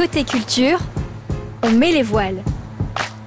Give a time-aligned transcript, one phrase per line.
[0.00, 0.78] Côté culture,
[1.62, 2.42] on met les voiles.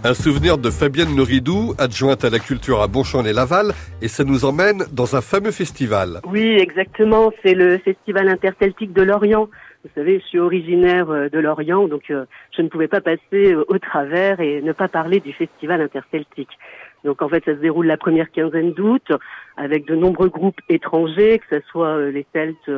[0.04, 4.84] Un souvenir de Fabienne Noridou, adjointe à la culture à Bonchamp-les-Laval, et ça nous emmène
[4.92, 6.20] dans un fameux festival.
[6.26, 9.50] Oui, exactement, c'est le Festival interceltique de Lorient.
[9.84, 12.26] Vous savez, je suis originaire euh, de Lorient, donc euh,
[12.58, 16.58] je ne pouvais pas passer euh, au travers et ne pas parler du Festival interceltique.
[17.04, 19.12] Donc en fait, ça se déroule la première quinzaine d'août
[19.58, 22.72] avec de nombreux groupes étrangers, que ce soit les Celtes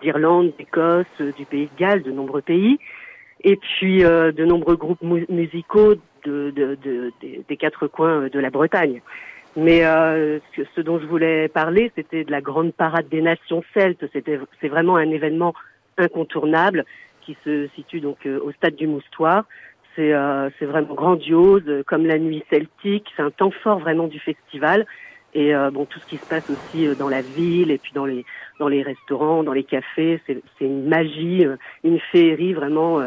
[0.00, 1.04] d'Irlande, d'Écosse,
[1.36, 2.78] du Pays de Galles, de nombreux pays,
[3.44, 5.94] et puis de nombreux groupes musicaux
[6.24, 7.12] de, de, de,
[7.48, 9.00] des quatre coins de la Bretagne.
[9.56, 10.38] Mais euh,
[10.74, 14.04] ce dont je voulais parler, c'était de la grande parade des nations celtes.
[14.12, 15.54] C'est vraiment un événement
[15.98, 16.84] incontournable
[17.20, 19.44] qui se situe donc euh, au stade du Moustoir.
[19.98, 23.12] Euh, c'est vraiment grandiose, comme la nuit celtique.
[23.14, 24.86] C'est un temps fort vraiment du festival
[25.34, 27.92] et euh, bon tout ce qui se passe aussi euh, dans la ville et puis
[27.94, 28.24] dans les
[28.58, 33.00] dans les restaurants, dans les cafés, c'est c'est une magie, euh, une féerie vraiment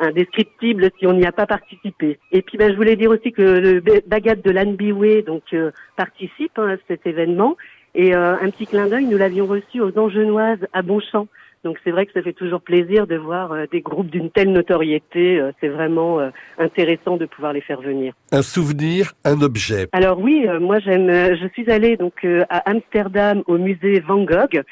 [0.00, 2.18] indescriptible si on n'y a pas participé.
[2.32, 5.54] Et puis ben, je voulais dire aussi que le Bagat de l'Anbiway donc
[5.96, 7.56] participe hein, à cet événement
[7.94, 11.26] et un petit clin d'œil, nous l'avions reçu aux Angenoises à Bonchamp.
[11.64, 14.52] Donc c'est vrai que ça fait toujours plaisir de voir euh, des groupes d'une telle
[14.52, 15.40] notoriété.
[15.40, 18.14] Euh, c'est vraiment euh, intéressant de pouvoir les faire venir.
[18.30, 19.88] Un souvenir, un objet.
[19.92, 21.08] Alors oui, moi j'aime.
[21.08, 24.62] Je suis allée donc à Amsterdam au musée Van Gogh.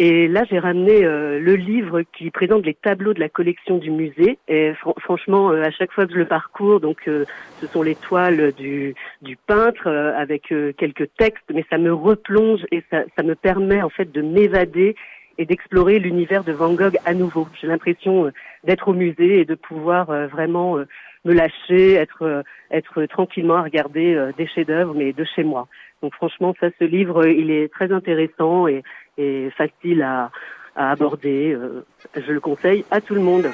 [0.00, 4.38] Et là, j'ai ramené le livre qui présente les tableaux de la collection du musée.
[4.48, 8.96] Et franchement, à chaque fois que je le parcours, donc ce sont les toiles du,
[9.22, 13.90] du peintre avec quelques textes, mais ça me replonge et ça, ça me permet en
[13.90, 14.96] fait de m'évader
[15.38, 17.48] et d'explorer l'univers de Van Gogh à nouveau.
[17.60, 18.30] J'ai l'impression euh,
[18.64, 20.86] d'être au musée et de pouvoir euh, vraiment euh,
[21.24, 25.68] me lâcher, être être tranquillement à regarder des chefs-d'œuvre, mais de chez moi.
[26.02, 28.82] Donc franchement, ça, ce livre, il est très intéressant et,
[29.16, 30.30] et facile à,
[30.76, 31.56] à aborder.
[32.14, 33.46] Je le conseille à tout le monde.